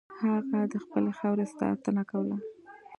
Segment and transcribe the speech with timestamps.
[0.19, 2.37] هغه د خپلې خاورې ساتنه کوله.